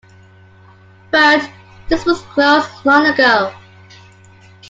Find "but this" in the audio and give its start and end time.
1.11-2.07